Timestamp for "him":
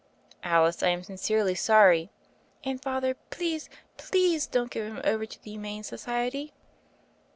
4.87-4.99